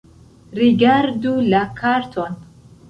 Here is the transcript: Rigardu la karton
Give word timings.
Rigardu 0.59 1.35
la 1.53 1.61
karton 1.81 2.39